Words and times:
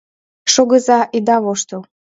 Шогыза, 0.53 0.99
ида 1.17 1.37
воштыл. 1.43 1.81